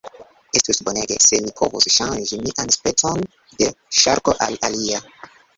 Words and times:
Estus 0.59 0.79
bonege, 0.87 1.17
se 1.25 1.41
mi 1.43 1.53
povus 1.59 1.87
ŝanĝi 1.97 2.41
mian 2.47 2.73
specon 2.79 3.23
de 3.61 3.71
ŝarko 4.01 4.37
al 4.49 4.63
alia. 4.71 5.07